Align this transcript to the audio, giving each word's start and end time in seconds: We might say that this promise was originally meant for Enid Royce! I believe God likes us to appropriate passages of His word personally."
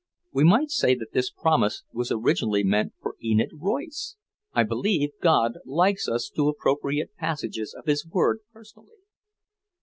We 0.33 0.43
might 0.43 0.71
say 0.71 0.95
that 0.95 1.11
this 1.13 1.29
promise 1.29 1.83
was 1.93 2.11
originally 2.11 2.63
meant 2.63 2.93
for 2.99 3.15
Enid 3.23 3.51
Royce! 3.59 4.15
I 4.51 4.63
believe 4.63 5.11
God 5.21 5.57
likes 5.63 6.07
us 6.09 6.31
to 6.35 6.49
appropriate 6.49 7.15
passages 7.17 7.75
of 7.77 7.85
His 7.85 8.03
word 8.07 8.39
personally." 8.51 8.97